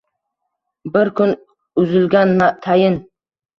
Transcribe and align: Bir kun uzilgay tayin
Bir 0.95 1.11
kun 1.19 1.35
uzilgay 1.83 2.43
tayin 2.67 3.01